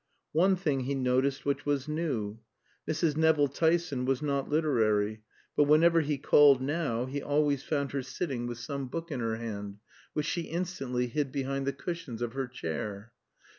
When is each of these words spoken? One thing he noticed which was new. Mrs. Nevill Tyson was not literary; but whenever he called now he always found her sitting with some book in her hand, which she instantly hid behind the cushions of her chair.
One 0.31 0.55
thing 0.55 0.79
he 0.79 0.95
noticed 0.95 1.45
which 1.45 1.63
was 1.63 1.87
new. 1.87 2.39
Mrs. 2.89 3.15
Nevill 3.15 3.47
Tyson 3.47 4.03
was 4.05 4.19
not 4.19 4.49
literary; 4.49 5.21
but 5.55 5.65
whenever 5.65 6.01
he 6.01 6.17
called 6.17 6.59
now 6.59 7.05
he 7.05 7.21
always 7.21 7.61
found 7.61 7.91
her 7.91 8.01
sitting 8.01 8.47
with 8.47 8.57
some 8.57 8.87
book 8.87 9.11
in 9.11 9.19
her 9.19 9.35
hand, 9.35 9.77
which 10.13 10.25
she 10.25 10.41
instantly 10.47 11.05
hid 11.05 11.31
behind 11.31 11.67
the 11.67 11.71
cushions 11.73 12.23
of 12.23 12.33
her 12.33 12.47
chair. 12.47 13.11